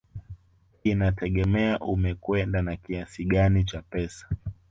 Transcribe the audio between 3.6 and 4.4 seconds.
cha pesa